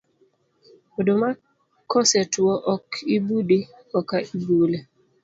[0.99, 1.29] Oduma
[1.89, 3.57] kosetwo ok ibudi
[3.89, 4.79] koka ibule.